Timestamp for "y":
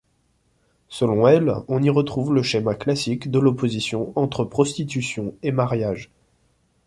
1.83-1.91